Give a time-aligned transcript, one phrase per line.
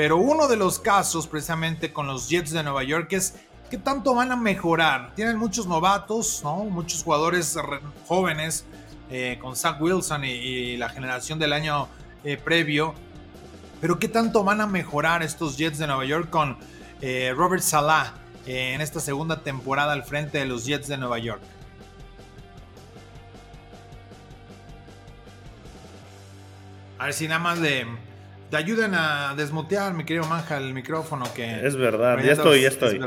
[0.00, 3.34] Pero uno de los casos precisamente con los Jets de Nueva York es
[3.68, 5.14] qué tanto van a mejorar.
[5.14, 6.64] Tienen muchos novatos, ¿no?
[6.64, 7.54] muchos jugadores
[8.08, 8.64] jóvenes
[9.10, 11.86] eh, con Zach Wilson y, la generación del año
[12.24, 12.94] eh, previo.
[13.82, 16.56] Pero qué tanto van a mejorar estos Jets de Nueva York con
[17.02, 18.14] eh, Robert Salah
[18.46, 21.42] en esta segunda temporada al frente de los Jets de Nueva York.
[26.98, 27.86] A ver si nada más le,
[28.50, 31.66] te ayuden a desmutear, mi querido Manja, el micrófono que...
[31.66, 33.00] Es verdad, ya estoy, ya estoy.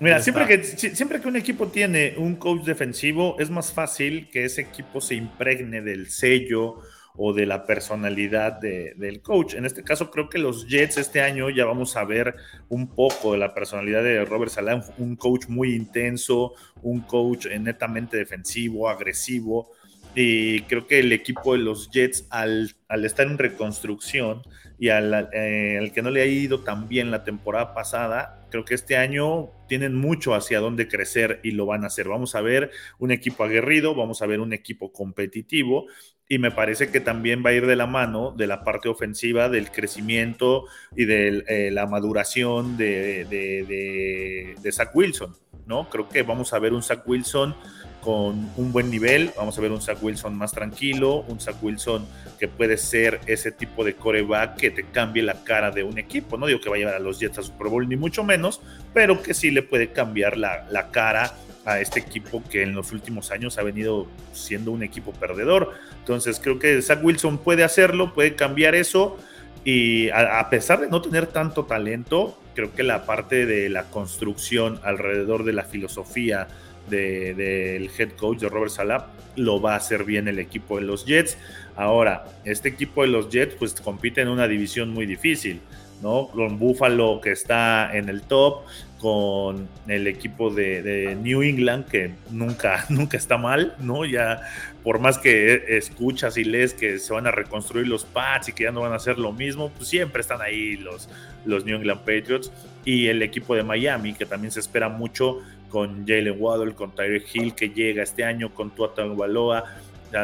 [0.00, 4.46] Mira, siempre que, siempre que un equipo tiene un coach defensivo, es más fácil que
[4.46, 6.80] ese equipo se impregne del sello
[7.16, 9.54] o de la personalidad del coach.
[9.54, 12.34] En este caso, creo que los Jets este año ya vamos a ver
[12.70, 18.16] un poco de la personalidad de Robert Salah, un coach muy intenso, un coach netamente
[18.16, 19.70] defensivo, agresivo.
[20.14, 24.42] Y creo que el equipo de los Jets, al, al estar en reconstrucción
[24.80, 28.64] y al, eh, al, que no le ha ido tan bien la temporada pasada, creo
[28.64, 32.08] que este año tienen mucho hacia dónde crecer y lo van a hacer.
[32.08, 35.84] Vamos a ver un equipo aguerrido, vamos a ver un equipo competitivo
[36.26, 39.50] y me parece que también va a ir de la mano de la parte ofensiva,
[39.50, 40.64] del crecimiento
[40.96, 45.90] y de eh, la maduración de, de, de, de Zach Wilson, ¿no?
[45.90, 47.54] Creo que vamos a ver un Zach Wilson
[48.00, 49.30] con un buen nivel.
[49.36, 52.06] Vamos a ver un Zach Wilson más tranquilo, un Zach Wilson
[52.38, 56.36] que puede ser ese tipo de coreback que te cambie la cara de un equipo.
[56.36, 58.60] No digo que vaya a los Jets a Super Bowl ni mucho menos,
[58.94, 61.34] pero que sí le puede cambiar la, la cara
[61.64, 65.74] a este equipo que en los últimos años ha venido siendo un equipo perdedor.
[65.98, 69.18] Entonces creo que Zach Wilson puede hacerlo, puede cambiar eso.
[69.64, 74.80] Y a, pesar de no tener tanto talento, creo que la parte de la construcción
[74.82, 76.48] alrededor de la filosofía,
[76.90, 81.06] del head coach de Robert Salah, lo va a hacer bien el equipo de los
[81.06, 81.38] Jets.
[81.76, 85.60] Ahora, este equipo de los Jets pues compite en una división muy difícil,
[86.02, 86.28] ¿no?
[86.28, 88.64] Con Buffalo que está en el top,
[88.98, 94.04] con el equipo de, New England que nunca, nunca está mal, ¿no?
[94.04, 94.42] Ya
[94.82, 98.64] por más que escuchas y lees que se van a reconstruir los Pats y que
[98.64, 101.08] ya no van a hacer lo mismo, pues siempre están ahí los,
[101.44, 102.52] los New England Patriots
[102.84, 107.34] y el equipo de Miami que también se espera mucho con Jalen Waddle, con Tyreek
[107.34, 109.64] Hill que llega este año, con Tua Tagovailoa.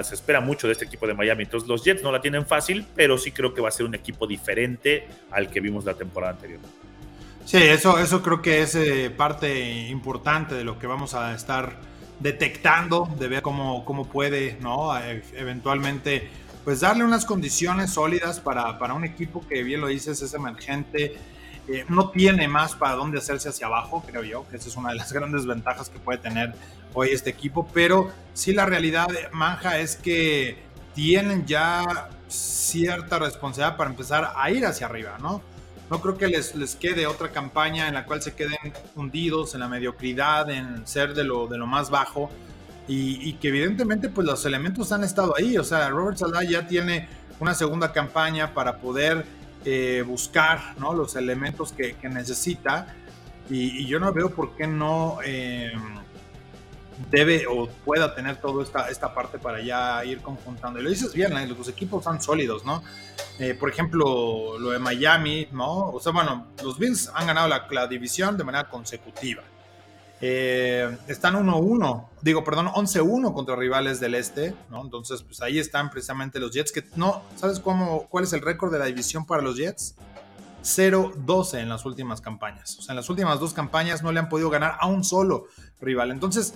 [0.03, 1.45] Se espera mucho de este equipo de Miami.
[1.45, 3.95] Entonces los Jets no la tienen fácil, pero sí creo que va a ser un
[3.95, 6.61] equipo diferente al que vimos la temporada anterior.
[7.45, 11.77] Sí, eso, eso creo que es eh, parte importante de lo que vamos a estar
[12.19, 14.91] detectando, de ver cómo, cómo puede, ¿no?
[15.35, 16.29] Eventualmente,
[16.65, 21.15] pues darle unas condiciones sólidas para, para un equipo que, bien lo dices, es emergente,
[21.69, 24.91] eh, no tiene más para dónde hacerse hacia abajo, creo yo, que esa es una
[24.91, 26.55] de las grandes ventajas que puede tener
[26.95, 30.59] hoy este equipo, pero sí la realidad, Manja, es que
[30.95, 35.43] tienen ya cierta responsabilidad para empezar a ir hacia arriba, ¿no?
[35.91, 38.57] No creo que les, les quede otra campaña en la cual se queden
[38.97, 42.29] hundidos en la mediocridad, en ser de lo, de lo más bajo,
[42.89, 47.09] y, que evidentemente pues los elementos han estado ahí, o sea, Robert Salah ya tiene
[47.41, 49.25] una segunda campaña para poder
[49.69, 50.95] eh, buscar ¿no?
[50.95, 52.95] los elementos que, necesita
[53.51, 55.73] y, yo no veo por qué no eh,
[57.11, 60.79] debe o pueda tener toda esta, esta parte para ya ir conjuntando.
[60.79, 61.47] Y lo dices bien, ¿eh?
[61.49, 62.83] los equipos son sólidos, ¿no?
[63.61, 65.91] por ejemplo, lo de Miami, ¿no?
[65.91, 69.43] O sea, bueno, los Bills han ganado la división de manera consecutiva.
[70.21, 74.83] Eh, están 1-1, digo, perdón, 11-1 contra rivales del este, ¿no?
[74.83, 78.73] Entonces, pues ahí están precisamente los Jets, que no, ¿sabes cómo, cuál es el récord
[78.73, 79.95] de la división para los Jets?
[80.63, 82.77] 0-12 en las últimas campañas.
[82.79, 85.47] O sea, en las últimas dos campañas no le han podido ganar a un solo
[85.81, 86.11] rival.
[86.11, 86.55] Entonces,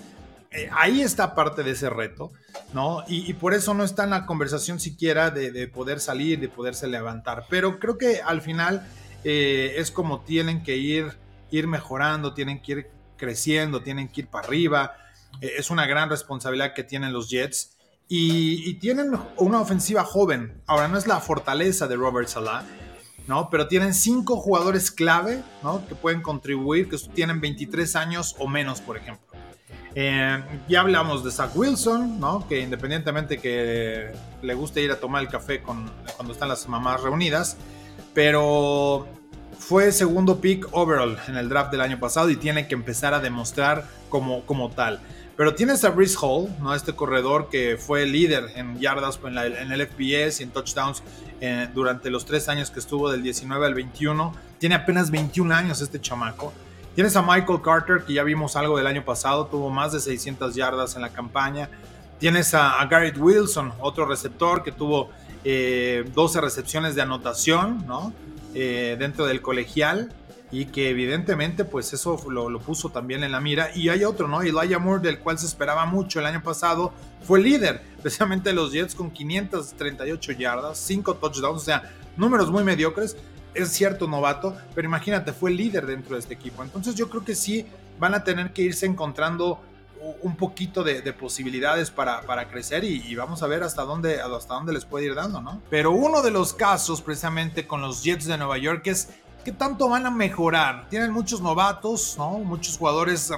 [0.51, 2.31] eh, ahí está parte de ese reto,
[2.73, 3.05] ¿no?
[3.07, 7.45] Y, por eso no está en la conversación siquiera de, poder salir, de poderse levantar.
[7.49, 8.85] Pero creo que al final
[9.23, 11.13] eh, es como tienen que ir,
[11.51, 12.91] ir mejorando, tienen que ir
[13.21, 14.95] creciendo, tienen que ir para arriba.
[15.39, 17.77] Eh, es una gran responsabilidad que tienen los Jets.
[18.13, 20.61] Y, tienen una ofensiva joven.
[20.67, 22.65] Ahora, no es la fortaleza de Robert Salah,
[23.25, 23.49] ¿no?
[23.49, 25.87] Pero tienen cinco jugadores clave, ¿no?
[25.87, 29.25] Que pueden contribuir, que tienen 23 años o menos, por ejemplo.
[29.95, 32.45] Eh, ya hablamos de Zach Wilson, ¿no?
[32.49, 37.01] Que independientemente que le guste ir a tomar el café con, cuando están las mamás
[37.01, 37.55] reunidas,
[38.13, 39.07] pero
[39.61, 43.19] fue segundo pick overall en el draft del año pasado y tiene que empezar a
[43.19, 44.99] demostrar como, como tal.
[45.37, 46.73] Pero tienes a Brice Hall, ¿no?
[46.73, 51.03] este corredor que fue líder en yardas en, el FBS y en touchdowns
[51.39, 54.33] eh, durante los tres años que estuvo del 19 al 21.
[54.57, 56.51] Tiene apenas 21 años este chamaco.
[56.95, 60.55] Tienes a Michael Carter, que ya vimos algo del año pasado, tuvo más de 600
[60.55, 61.69] yardas en la campaña.
[62.19, 65.09] Tienes a, Garrett Wilson, otro receptor que tuvo
[65.43, 68.11] 12 eh, recepciones de anotación, ¿no?
[68.53, 70.13] Eh, dentro del colegial
[70.51, 73.69] y que evidentemente pues eso lo, puso también en la mira.
[73.73, 74.41] Y hay otro, ¿no?
[74.41, 76.93] Elijah Moore, del cual se esperaba mucho el año pasado,
[77.23, 83.15] fue líder, especialmente los Jets con 538 yardas, 5 touchdowns, o sea, números muy mediocres.
[83.53, 86.63] Es cierto, novato, pero imagínate, fue líder dentro de este equipo.
[86.63, 87.65] Entonces yo creo que sí
[87.99, 89.61] van a tener que irse encontrando
[90.21, 94.73] un poquito de, posibilidades para, para crecer y, vamos a ver hasta dónde, hasta dónde
[94.73, 95.61] les puede ir dando, ¿no?
[95.69, 99.09] Pero uno de los casos precisamente con los Jets de Nueva York es
[99.43, 100.87] ¿Qué tanto van a mejorar?
[100.89, 102.37] Tienen muchos novatos, ¿no?
[102.37, 103.31] Muchos jugadores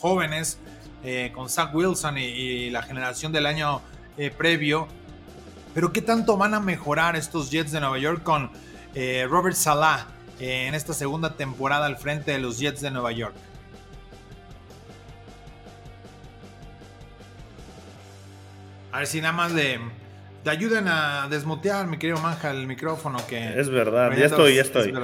[0.00, 0.58] jóvenes,
[1.04, 3.82] eh, con Zach Wilson y, la generación del año
[4.16, 4.88] eh, previo.
[5.74, 8.50] Pero ¿qué tanto van a mejorar estos Jets de Nueva York con
[8.94, 10.06] eh, Robert Salah
[10.38, 13.34] en esta segunda temporada al frente de los Jets de Nueva York?
[18.92, 19.78] A ver si nada más de
[20.42, 23.60] te ayuden a desmutear, mi querido Manja, el micrófono que...
[23.60, 24.94] Es verdad, ya estoy, ya estoy.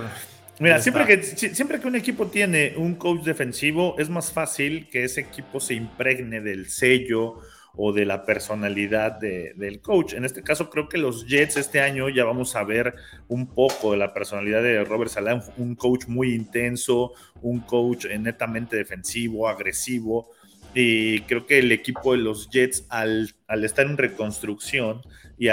[0.58, 5.04] Mira, siempre que, siempre que un equipo tiene un coach defensivo, es más fácil que
[5.04, 7.40] ese equipo se impregne del sello
[7.74, 10.14] o de la personalidad del coach.
[10.14, 12.94] En este caso, creo que los Jets este año ya vamos a ver
[13.28, 17.12] un poco de la personalidad de Robert Salah, un coach muy intenso,
[17.42, 20.30] un coach netamente defensivo, agresivo.
[20.78, 23.34] Y creo que el equipo de los Jets, al,
[23.64, 25.00] estar en reconstrucción,
[25.38, 25.52] y eh,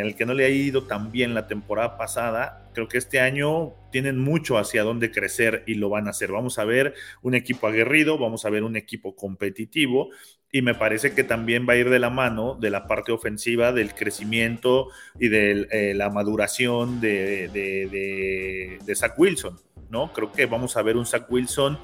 [0.00, 3.74] al, que no le ha ido tan bien la temporada pasada, creo que este año
[3.92, 6.32] tienen mucho hacia dónde crecer y lo van a hacer.
[6.32, 10.08] Vamos a ver un equipo aguerrido, vamos a ver un equipo competitivo
[10.50, 13.72] y me parece que también va a ir de la mano de la parte ofensiva,
[13.72, 14.88] del crecimiento
[15.18, 19.58] y de eh, la maduración de, de, de Zach Wilson.
[19.90, 20.12] ¿no?
[20.12, 21.78] Creo que vamos a ver un Zach Wilson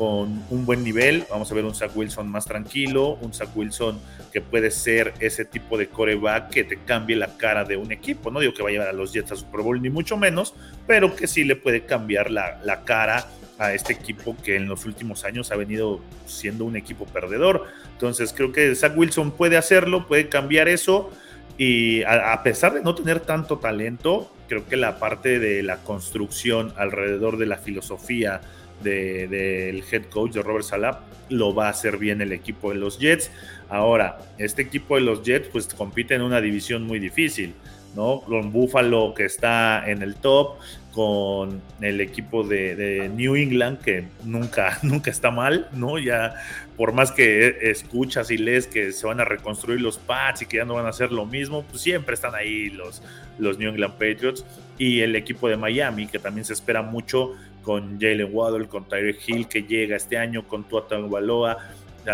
[0.00, 1.26] con un buen nivel.
[1.28, 4.00] Vamos a ver un Zach Wilson más tranquilo, un Zach Wilson
[4.32, 8.30] que puede ser ese tipo de coreback que te cambie la cara de un equipo.
[8.30, 10.54] No digo que va a llevar a los Jets a Super Bowl, ni mucho menos,
[10.86, 13.26] pero que sí le puede cambiar la, la cara
[13.58, 17.66] a este equipo que en los últimos años ha venido siendo un equipo perdedor.
[17.92, 21.10] Entonces creo que Zach Wilson puede hacerlo, puede cambiar eso.
[21.58, 26.72] Y a, pesar de no tener tanto talento, creo que la parte de la construcción
[26.78, 28.40] alrededor de la filosofía,
[28.82, 32.98] del head coach de Robert Salah, lo va a hacer bien el equipo de los
[32.98, 33.30] Jets.
[33.68, 37.54] Ahora, este equipo de los Jets pues compite en una división muy difícil,
[37.94, 38.20] ¿no?
[38.20, 40.58] Con Buffalo que está en el top,
[40.92, 45.98] con el equipo de, New England que nunca, nunca está mal, ¿no?
[45.98, 46.34] Ya
[46.76, 50.56] por más que escuchas y lees que se van a reconstruir los Pats y que
[50.56, 53.02] ya no van a hacer lo mismo, pues siempre están ahí los,
[53.38, 54.44] los New England Patriots
[54.78, 59.28] y el equipo de Miami que también se espera mucho con Jalen Waddle, con Tyreek
[59.28, 61.58] Hill que llega este año, con Tua Tagovailoa.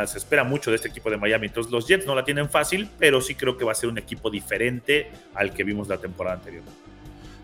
[0.07, 1.47] Se espera mucho de este equipo de Miami.
[1.47, 3.99] Entonces los Jets no la tienen fácil, pero sí creo que va a ser un
[3.99, 6.65] equipo diferente al que vimos la temporada anterior.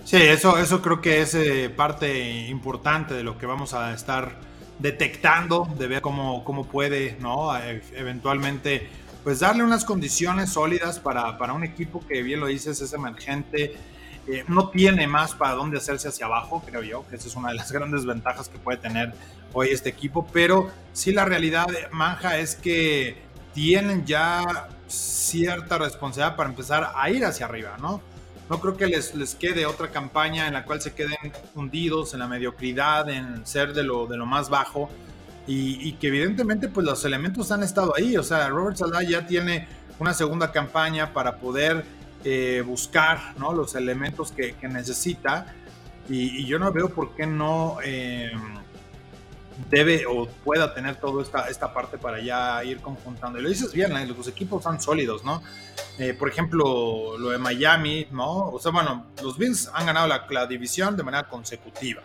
[0.05, 4.37] Sí, eso, eso creo que es eh, parte importante de lo que vamos a estar
[4.81, 7.57] detectando, de ver cómo, cómo puede, ¿no?
[7.57, 8.89] E, eventualmente,
[9.23, 13.77] pues darle unas condiciones sólidas para, para un equipo que, bien lo dices, es emergente,
[14.29, 17.49] eh, no tiene más para dónde hacerse hacia abajo, creo yo, que esa es una
[17.49, 19.13] de las grandes ventajas que puede tener
[19.53, 23.17] hoy este equipo, pero sí la realidad, Manja, es que
[23.53, 28.01] tienen ya cierta responsabilidad para empezar a ir hacia arriba, ¿no?
[28.49, 32.21] No creo que les, les quede otra campaña en la cual se queden hundidos en
[32.21, 34.91] la mediocridad, en ser de lo, de lo más bajo
[35.47, 39.27] y, y que evidentemente pues los elementos han estado ahí, o sea, Robert Salah ya
[39.27, 39.67] tiene
[39.99, 41.85] una segunda campaña para poder
[42.25, 45.55] eh, buscar los elementos que, necesita
[46.09, 48.33] y, yo no veo por qué no eh,
[49.71, 53.39] debe o pueda tener toda esta, esta parte para ya ir conjuntando.
[53.39, 54.07] Y lo dices bien, ¿eh?
[54.07, 55.43] los equipos son sólidos, ¿no?
[56.19, 58.49] por ejemplo, lo de Miami, ¿no?
[58.49, 62.03] O sea, bueno, los Bills han ganado la división de manera consecutiva.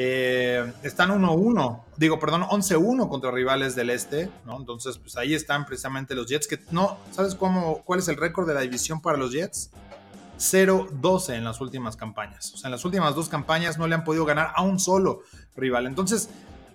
[0.00, 4.56] Eh, están 1-1, digo, perdón, 11-1 contra rivales del este, ¿no?
[4.56, 8.46] Entonces, pues ahí están precisamente los Jets, que no, ¿sabes cómo, cuál es el récord
[8.46, 9.72] de la división para los Jets?
[10.38, 12.54] 0-12 en las últimas campañas.
[12.54, 15.22] O sea, en las últimas dos campañas no le han podido ganar a un solo
[15.56, 15.86] rival.
[15.86, 16.30] Entonces,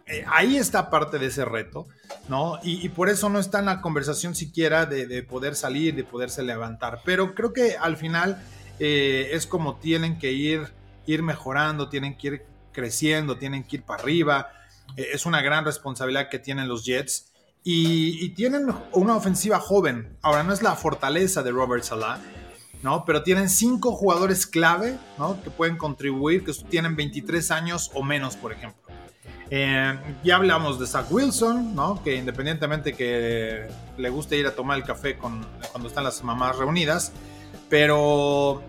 [0.05, 1.87] eh, ahí está parte de ese reto,
[2.27, 2.59] ¿no?
[2.61, 6.99] Y, por eso no está en la conversación siquiera de, poder salir, de poderse levantar.
[7.05, 8.43] Pero creo que al final
[8.81, 10.73] eh, es como tienen que ir,
[11.05, 14.49] ir mejorando, tienen que ir creciendo, tienen que ir para arriba.
[14.97, 17.31] Eh, es una gran responsabilidad que tienen los Jets.
[17.65, 20.17] Y, tienen una ofensiva joven.
[20.21, 22.19] Ahora, no es la fortaleza de Robert Salah,
[22.81, 23.05] ¿no?
[23.05, 25.41] Pero tienen cinco jugadores clave, ¿no?
[25.41, 28.83] Que pueden contribuir, que tienen 23 años o menos, por ejemplo.
[29.49, 32.03] Eh, ya hablamos de Zach Wilson, ¿no?
[32.03, 36.57] Que independientemente que le guste ir a tomar el café con, cuando están las mamás
[36.57, 37.13] reunidas,
[37.69, 38.61] pero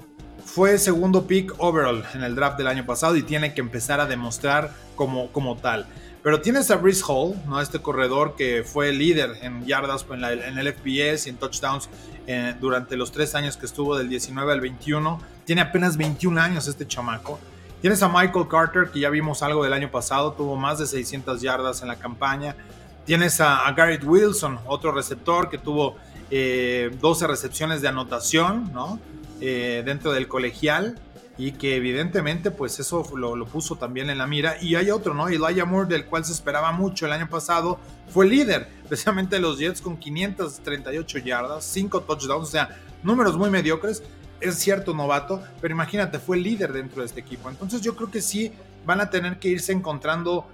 [0.45, 4.07] fue segundo pick overall en el draft del año pasado y tiene que empezar a
[4.07, 5.87] demostrar como, como tal.
[6.23, 7.61] Pero tienes a Brice Hall, ¿no?
[7.61, 11.89] este corredor que fue líder en yardas en, en el FBS y en touchdowns
[12.27, 15.21] eh, durante los tres años que estuvo del 19 al 21.
[15.45, 17.39] Tiene apenas 21 años este chamaco.
[17.83, 21.43] Tienes a Michael Carter, que ya vimos algo del año pasado, tuvo más de 600
[21.43, 22.57] yardas en la campaña.
[23.05, 25.97] Tienes a, Garrett Wilson, otro receptor que tuvo
[26.31, 28.99] 12 eh, recepciones de anotación ¿no?
[29.41, 30.99] Eh, dentro del colegial
[31.37, 34.57] y que evidentemente pues eso lo, puso también en la mira.
[34.63, 35.29] Y hay otro, ¿no?
[35.29, 39.81] Elijah Moore, del cual se esperaba mucho el año pasado, fue líder precisamente los Jets
[39.81, 44.03] con 538 yardas, 5 touchdowns, o sea, números muy mediocres.
[44.41, 47.49] Es cierto, novato, pero imagínate, fue líder dentro de este equipo.
[47.49, 48.53] Entonces yo creo que sí
[48.85, 50.47] van a tener que irse encontrando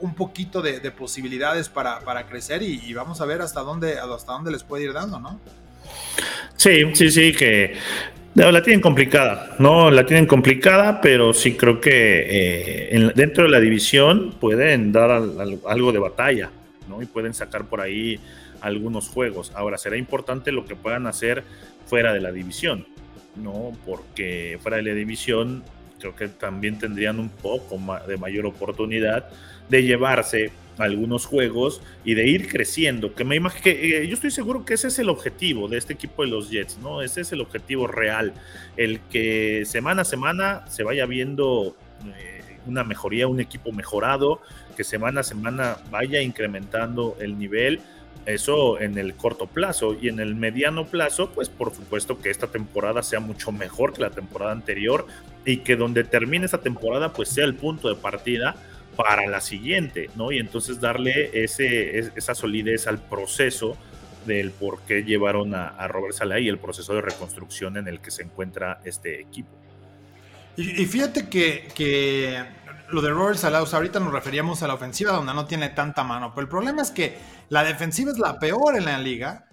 [0.00, 4.64] un poquito de, posibilidades para, crecer y, vamos a ver hasta dónde, hasta dónde les
[4.64, 5.38] puede ir dando, ¿no?
[6.56, 7.74] Sí, sí, sí, que
[8.34, 13.60] la tienen complicada, no, la tienen complicada, pero sí creo que eh, dentro de la
[13.60, 16.50] división pueden dar algo de batalla,
[16.88, 17.02] ¿no?
[17.02, 18.20] Y pueden sacar por ahí
[18.60, 19.52] algunos juegos.
[19.54, 21.44] Ahora, será importante lo que puedan hacer
[21.86, 22.86] fuera de la división,
[23.36, 23.72] ¿no?
[23.86, 25.62] Porque fuera de la división
[25.98, 29.28] creo que también tendrían un poco de mayor oportunidad
[29.68, 33.14] de llevarse algunos juegos y de ir creciendo.
[33.14, 35.94] Que me imagino que eh, yo estoy seguro que ese es el objetivo de este
[35.94, 37.02] equipo de los Jets, ¿no?
[37.02, 38.32] Ese es el objetivo real,
[38.76, 41.76] el que semana a semana se vaya viendo
[42.16, 44.40] eh, una mejoría, un equipo mejorado,
[44.76, 47.80] que semana a semana vaya incrementando el nivel.
[48.26, 52.48] Eso en el corto plazo y en el mediano plazo, pues por supuesto que esta
[52.48, 55.06] temporada sea mucho mejor que la temporada anterior
[55.44, 58.56] y que donde termine esa temporada pues sea el punto de partida
[58.96, 60.32] para la siguiente, ¿no?
[60.32, 63.76] Y entonces darle ese, esa solidez al proceso
[64.26, 68.10] del por qué llevaron a, Robert Salah y el proceso de reconstrucción en el que
[68.10, 69.50] se encuentra este equipo.
[70.56, 72.42] Y, fíjate que, que,
[72.88, 76.32] lo de Robert Salah, ahorita nos referíamos a la ofensiva donde no tiene tanta mano,
[76.34, 77.18] pero el problema es que
[77.50, 79.46] la defensiva es la peor en la liga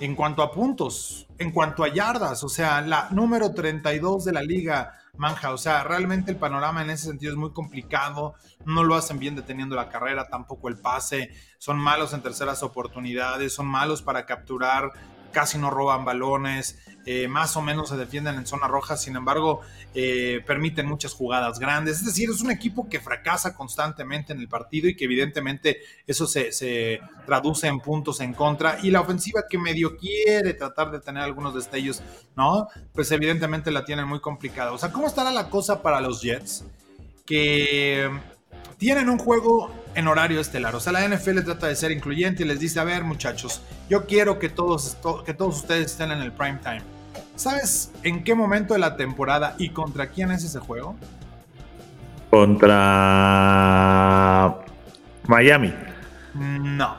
[0.00, 4.42] en cuanto a puntos, en cuanto a yardas, o sea, la número 32 de la
[4.42, 5.52] liga Manja.
[5.52, 8.34] O sea, realmente el panorama en ese sentido es muy complicado.
[8.64, 11.30] No lo hacen bien deteniendo la carrera, tampoco el pase.
[11.58, 14.90] Son malos en terceras oportunidades, son malos para capturar
[15.32, 19.60] casi no roban balones, eh, más o menos se defienden en zona roja, sin embargo,
[19.94, 21.98] eh, permiten muchas jugadas grandes.
[21.98, 26.26] Es decir, es un equipo que fracasa constantemente en el partido y que evidentemente eso
[26.26, 28.78] se, traduce en puntos en contra.
[28.82, 32.02] Y la ofensiva que medio quiere tratar de tener algunos destellos,
[32.36, 32.68] ¿no?
[32.94, 34.72] Pues evidentemente la tienen muy complicada.
[34.72, 36.64] O sea, ¿cómo estará la cosa para los Jets?
[37.26, 38.10] Que
[38.78, 40.74] tienen un juego en horario estelar.
[40.74, 44.06] O sea, la NFL trata de ser incluyente y les dice, a ver muchachos, yo
[44.06, 46.82] quiero que todos, que todos ustedes estén en el prime time.
[47.36, 50.96] ¿Sabes en qué momento de la temporada y contra quién es ese juego?
[52.30, 52.78] Contra
[55.26, 55.74] Miami.
[56.34, 56.96] No.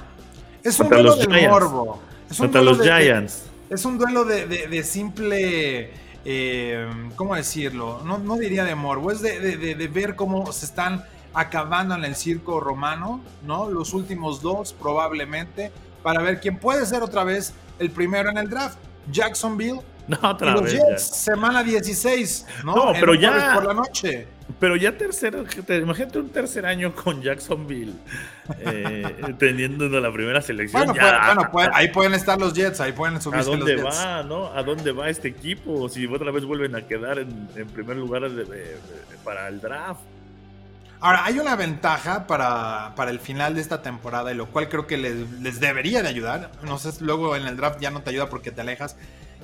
[0.63, 2.01] Es un duelo de morbo.
[2.29, 3.45] Es contra los Giants.
[3.69, 6.03] es un duelo de, simple...
[6.25, 8.01] Eh, ¿Cómo decirlo?
[8.05, 12.59] No, no, diría de morbo, es de ver cómo se están acabando en el circo
[12.59, 13.69] romano, ¿no?
[13.69, 15.71] Los últimos dos probablemente,
[16.01, 18.77] para ver quién puede ser otra vez el primero en el draft.
[19.11, 19.81] Jacksonville.
[20.05, 20.73] No, otra vez.
[20.73, 22.75] Jets, semana 16, ¿no?
[22.75, 23.53] No, pero ya.
[23.53, 24.27] Por la noche.
[24.59, 27.93] Pero ya tercero, imagínate un tercer año con Jacksonville
[28.59, 30.87] eh, teniendo la primera selección.
[30.87, 31.49] Bueno, ya.
[31.51, 34.47] Pues, ahí pueden estar los Jets, ahí pueden subir ¿A dónde va, no?
[34.47, 35.87] ¿A dónde va este equipo?
[35.87, 38.29] Si otra vez vuelven a quedar en, primer lugar
[39.23, 40.01] para el draft.
[41.03, 44.95] Ahora, hay una ventaja para, el final de esta temporada, y lo cual creo que
[44.95, 46.49] les, debería de ayudar.
[46.63, 48.95] No sé, luego en el draft ya no te ayuda porque te alejas.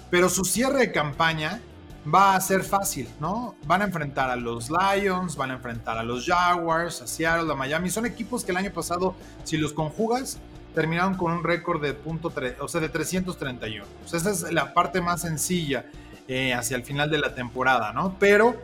[0.09, 1.59] Pero su cierre de campaña
[2.07, 3.55] va a ser fácil, ¿no?
[3.65, 7.55] Van a enfrentar a los Lions, van a enfrentar a los Jaguars, a Seattle, a
[7.55, 7.89] Miami.
[7.89, 9.13] Son equipos que el año pasado,
[9.43, 10.39] si los conjugas,
[10.73, 13.83] terminaron con un récord de punto o sea, de 331.
[14.05, 15.83] O sea, esa es la parte más sencilla
[16.25, 18.15] eh, hacia el final de la temporada, ¿no?
[18.17, 18.55] Pero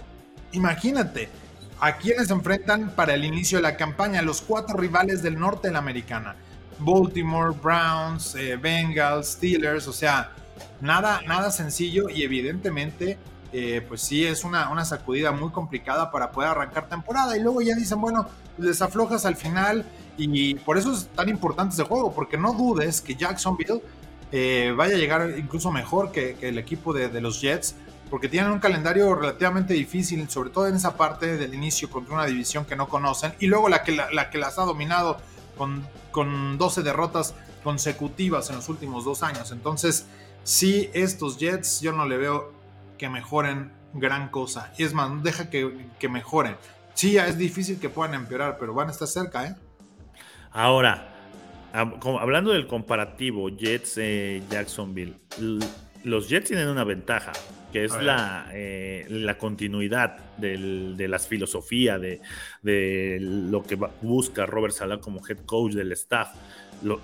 [0.54, 1.28] imagínate,
[1.79, 5.74] a quienes enfrentan para el inicio de la campaña, los cuatro rivales del norte de
[5.74, 6.36] la americana.
[6.79, 10.32] Baltimore, Browns, eh, Bengals, Steelers, o sea,
[10.82, 13.17] nada, nada sencillo y evidentemente,
[13.53, 17.38] eh, pues sí, es una, una, sacudida muy complicada para poder arrancar temporada.
[17.38, 18.27] Y luego ya dicen, bueno,
[18.58, 19.86] les aflojas al final
[20.17, 23.82] y por eso es tan importante ese juego, porque no dudes que Jacksonville
[24.32, 27.75] eh, vaya a llegar incluso mejor que, el equipo de los Jets
[28.15, 32.25] porque tienen un calendario relativamente difícil, sobre todo en esa parte del inicio contra una
[32.25, 35.17] división que no conocen, y luego la que, la, que las ha dominado
[35.57, 39.51] con, con 12 derrotas consecutivas en los últimos dos años.
[39.51, 40.07] Entonces,
[40.45, 42.53] sí, estos Jets yo no le veo
[42.98, 44.72] que mejoren gran cosa.
[44.77, 46.55] Y es más, deja que, mejoren.
[46.93, 49.55] Sí, ya es difícil que puedan empeorar, pero van a estar cerca, ¿eh?
[50.53, 51.13] Ahora,
[51.74, 55.17] hablando del comparativo Jets-Jacksonville,
[56.05, 57.33] los Jets tienen una ventaja,
[57.74, 62.21] que es la, eh, la, continuidad de la filosofía, de,
[62.62, 66.29] de, lo que busca Robert Sala como head coach del staff.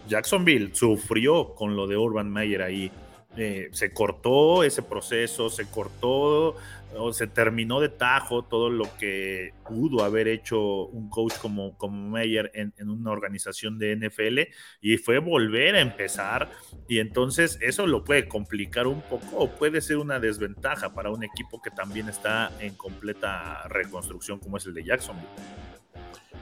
[0.07, 2.91] Jacksonville sufrió con lo de Urban Meyer ahí.
[3.37, 6.55] Eh, se cortó ese proceso, se cortó
[6.95, 12.09] o se terminó de tajo todo lo que pudo haber hecho un coach como, como
[12.09, 16.51] Meyer en, en, una organización de NFL y fue volver a empezar
[16.87, 21.23] y entonces eso lo puede complicar un poco o puede ser una desventaja para un
[21.23, 25.27] equipo que también está en completa reconstrucción como es el de Jacksonville.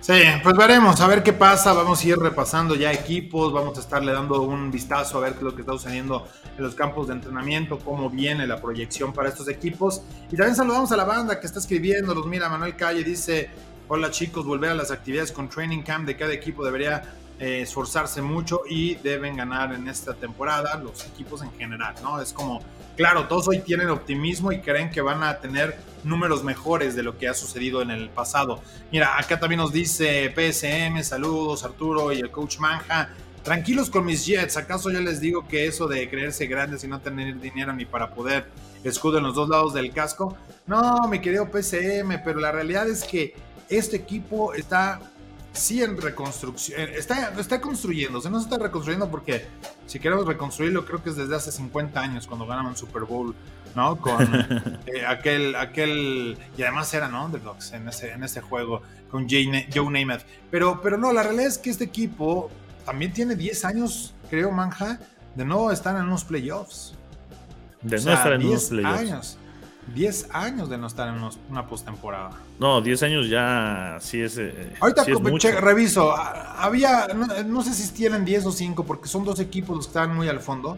[0.02, 0.14] Sí,
[0.44, 1.74] pues veremos, a ver qué pasa.
[1.74, 5.40] Vamos a ir repasando ya equipos, vamos a estarle dando un vistazo a ver qué
[5.40, 6.26] es lo que está sucediendo
[6.58, 10.02] en los campos de entrenamiento, cómo viene la proyección para estos equipos.
[10.32, 13.50] Y también saludamos a la banda que está escribiendo, los mira Manuel Calle, dice,
[13.90, 17.04] hola chicos, volver a las actividades con Training Camp de cada equipo debería
[17.38, 22.22] eh, esforzarse mucho y deben ganar en esta temporada los equipos en general, ¿no?
[22.22, 22.62] Es como,
[23.00, 27.18] claro, todos hoy tienen optimismo y creen que van a tener números mejores de lo
[27.18, 28.62] que ha sucedido en el pasado.
[28.92, 33.08] Mira, acá también nos dice PSM, saludos Arturo y el coach Manja.
[33.42, 37.00] Tranquilos con mis Jets, ¿acaso ya les digo que eso de creerse grandes y no
[37.00, 38.50] tener dinero ni para poder
[38.84, 40.36] escudo en los dos lados del casco?
[40.68, 43.34] No, mi querido PSM, pero la realidad es que
[43.70, 45.00] este equipo está
[45.54, 49.46] sí en reconstrucción, eh, está, está construyéndose, no se está reconstruyendo porque
[49.86, 53.36] si queremos reconstruirlo creo que es desde hace 50 años cuando ganaron Super Bowl,
[53.76, 53.98] ¿no?
[53.98, 54.24] Con
[54.86, 60.24] eh, aquel, aquel, y además eran underdogs en ese, en ese juego con Joe Namath.
[60.52, 62.50] Pero, pero no, la realidad es que este equipo
[62.86, 65.00] también tiene 10 años, creo, Manja,
[65.36, 66.94] de no estar en unos playoffs.
[67.82, 69.00] De no estar en unos playoffs.
[69.00, 69.38] Años.
[69.94, 72.32] 10 años de no estar en una postemporada.
[72.60, 74.38] No, 10 años ya sí es.
[74.38, 75.04] Eh, Ahorita
[75.60, 76.16] reviso.
[76.16, 77.08] Había,
[77.46, 80.28] no, sé si tienen 10 o 5, porque son dos equipos los que están muy
[80.28, 80.78] al fondo,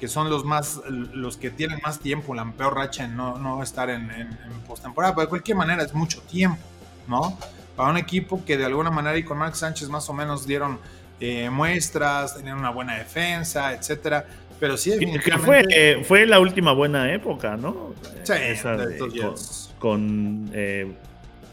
[0.00, 3.62] que son los más, los que tienen más tiempo, la peor racha en no, no
[3.62, 4.10] estar en,
[4.66, 5.14] postemporada.
[5.14, 6.62] Pero de cualquier manera es mucho tiempo,
[7.06, 7.38] ¿no?
[7.76, 10.78] Para un equipo que de alguna manera y con Mark Sánchez más o menos dieron
[11.20, 14.26] eh, muestras, tenían una buena defensa, etcétera
[14.62, 14.92] pero sí,
[15.44, 17.94] fue, eh, fue la última buena época, ¿no?
[18.22, 18.32] Sí,
[19.80, 20.92] con, eh,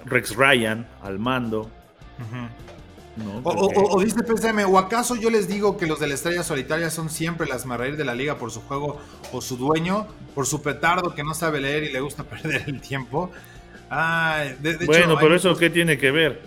[0.05, 1.71] Rex Ryan al mando.
[3.43, 7.09] o, dice PSM, o acaso yo les digo que los de la estrella solitaria son
[7.09, 11.15] siempre las marreír de la liga por su juego o su dueño, por su petardo
[11.15, 13.31] que no sabe leer y le gusta perder el tiempo.
[13.89, 16.43] bueno, pero eso qué tiene que ver.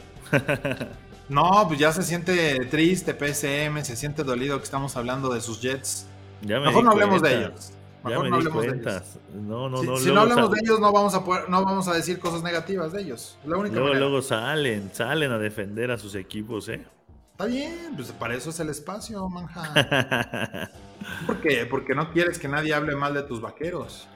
[1.28, 5.60] no, pues ya se siente triste PSM, se siente dolido que estamos hablando de sus
[5.60, 6.06] Jets.
[6.46, 7.72] Mejor no hablemos de ellos.
[8.04, 9.02] Mejor no hablemos de ellos.
[9.34, 9.96] No, no, no.
[9.96, 13.02] Si, no hablamos de ellos, no vamos a no vamos a decir cosas negativas de
[13.02, 13.38] ellos.
[13.44, 16.84] luego, luego salen, salen a defender a sus equipos, ¿eh?
[17.32, 20.70] Está bien, pues para eso es el espacio, manja.
[21.26, 21.66] ¿Por qué?
[21.66, 24.06] Porque no quieres que nadie hable mal de tus vaqueros.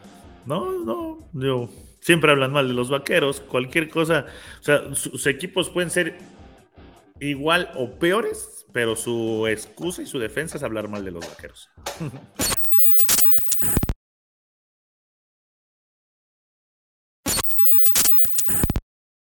[0.44, 1.68] No, no, yo
[2.00, 4.26] siempre hablan mal de los vaqueros, cualquier cosa,
[4.60, 6.18] o sea, sus equipos pueden ser
[7.18, 11.70] igual o peores pero su excusa y su defensa es hablar mal de los vaqueros.